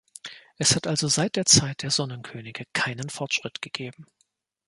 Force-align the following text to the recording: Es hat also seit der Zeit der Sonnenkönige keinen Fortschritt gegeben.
Es 0.57 0.75
hat 0.75 0.87
also 0.87 1.07
seit 1.07 1.35
der 1.35 1.45
Zeit 1.45 1.83
der 1.83 1.91
Sonnenkönige 1.91 2.65
keinen 2.73 3.11
Fortschritt 3.11 3.61
gegeben. 3.61 4.07